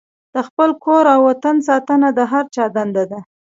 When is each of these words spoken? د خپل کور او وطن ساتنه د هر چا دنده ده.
د 0.33 0.35
خپل 0.47 0.69
کور 0.83 1.03
او 1.13 1.19
وطن 1.29 1.55
ساتنه 1.67 2.09
د 2.17 2.19
هر 2.31 2.45
چا 2.55 2.65
دنده 2.75 3.03
ده. 3.11 3.19